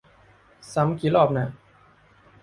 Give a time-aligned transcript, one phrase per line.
[0.73, 1.47] ซ้ำคำกี่รอบน่ะ